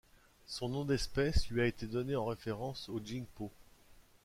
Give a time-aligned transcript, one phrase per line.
[0.47, 3.51] Son nom d'espèce lui a été donné en référence aux Jingpo.